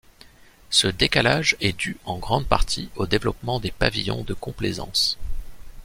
[0.71, 5.19] Ce décalage est dû en grande partie au développement des pavillons de complaisance.